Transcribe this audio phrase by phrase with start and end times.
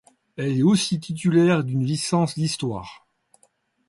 [0.35, 3.05] Elle est aussi titulaire d'une licence d'histoire.